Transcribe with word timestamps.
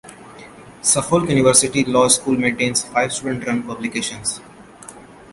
Suffolk 0.81 1.29
University 1.29 1.83
Law 1.83 2.07
School 2.07 2.35
maintains 2.35 2.83
five 2.85 3.13
student-run 3.13 3.61
publications. 3.61 4.41